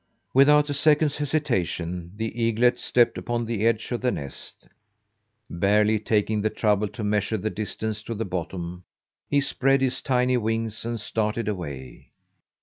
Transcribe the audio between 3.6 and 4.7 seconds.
edge of the nest.